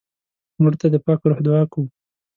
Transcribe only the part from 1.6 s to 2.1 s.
کوو